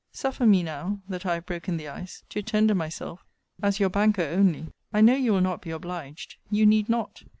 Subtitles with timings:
[0.11, 3.23] Suffer me now, that I have broken the ice, to tender myself
[3.61, 4.73] as your banker only.
[4.91, 7.21] I know you will not be obliged: you need not.